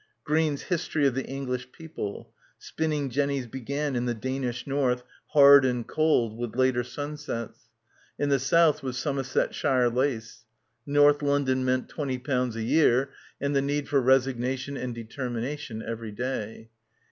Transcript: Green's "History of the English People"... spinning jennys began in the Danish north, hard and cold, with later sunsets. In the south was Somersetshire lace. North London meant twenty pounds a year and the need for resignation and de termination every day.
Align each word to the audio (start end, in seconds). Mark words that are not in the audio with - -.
Green's 0.23 0.63
"History 0.63 1.05
of 1.05 1.13
the 1.13 1.27
English 1.27 1.71
People"... 1.71 2.33
spinning 2.57 3.11
jennys 3.11 3.45
began 3.45 3.95
in 3.95 4.07
the 4.07 4.15
Danish 4.15 4.65
north, 4.65 5.03
hard 5.27 5.63
and 5.63 5.85
cold, 5.87 6.35
with 6.39 6.55
later 6.55 6.83
sunsets. 6.83 7.69
In 8.17 8.29
the 8.29 8.39
south 8.39 8.81
was 8.81 8.97
Somersetshire 8.97 9.89
lace. 9.89 10.43
North 10.87 11.21
London 11.21 11.63
meant 11.63 11.87
twenty 11.87 12.17
pounds 12.17 12.55
a 12.55 12.63
year 12.63 13.11
and 13.39 13.55
the 13.55 13.61
need 13.61 13.87
for 13.87 14.01
resignation 14.01 14.75
and 14.75 14.95
de 14.95 15.03
termination 15.03 15.83
every 15.87 16.11
day. 16.11 16.71